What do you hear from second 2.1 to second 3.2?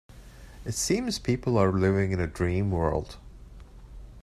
in a dream world.